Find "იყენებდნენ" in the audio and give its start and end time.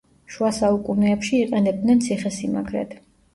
1.41-2.03